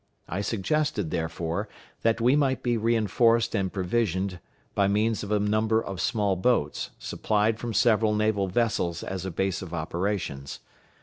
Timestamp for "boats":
6.35-6.89